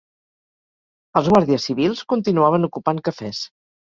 [1.21, 3.45] Els guàrdies civils continuaven ocupant cafès